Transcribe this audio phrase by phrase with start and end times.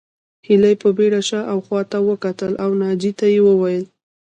[0.45, 3.83] هيلې په بېړه شا او خواته وکتل او ناجيې ته وویل